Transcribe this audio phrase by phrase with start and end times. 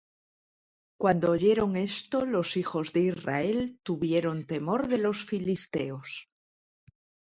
[0.97, 6.27] Cuando oyeron esto los hijos de Israel, tuvieron temor de los filisteos.